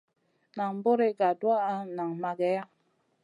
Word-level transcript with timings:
Nan 0.57 0.73
buri 0.83 1.07
ga 1.19 1.29
tuwaʼa 1.39 1.75
nang 1.95 2.13
mageya. 2.21 2.63